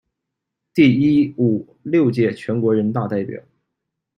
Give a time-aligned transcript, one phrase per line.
[0.73, 3.43] 第一、五、六届全国人大代表。